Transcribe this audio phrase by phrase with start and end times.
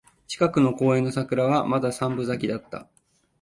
[0.25, 2.87] 近くの公園の桜はまだ三分咲きだった